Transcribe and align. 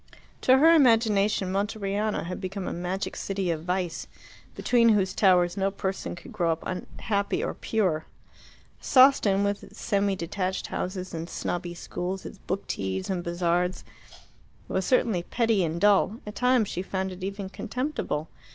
To 0.41 0.57
her 0.57 0.73
imagination 0.73 1.51
Monteriano 1.51 2.23
had 2.23 2.41
become 2.41 2.67
a 2.67 2.73
magic 2.73 3.15
city 3.15 3.51
of 3.51 3.63
vice, 3.65 4.07
beneath 4.55 4.95
whose 4.95 5.13
towers 5.13 5.55
no 5.57 5.69
person 5.69 6.15
could 6.15 6.31
grow 6.33 6.53
up 6.53 6.63
happy 7.01 7.43
or 7.43 7.53
pure. 7.53 8.07
Sawston, 8.81 9.43
with 9.43 9.63
its 9.63 9.79
semi 9.79 10.15
detached 10.15 10.65
houses 10.65 11.13
and 11.13 11.29
snobby 11.29 11.75
schools, 11.75 12.25
its 12.25 12.39
book 12.39 12.65
teas 12.65 13.11
and 13.11 13.23
bazaars, 13.23 13.83
was 14.67 14.85
certainly 14.85 15.21
petty 15.21 15.63
and 15.63 15.79
dull; 15.79 16.17
at 16.25 16.33
times 16.33 16.67
she 16.67 16.81
found 16.81 17.11
it 17.11 17.23
even 17.23 17.47
contemptible. 17.47 18.27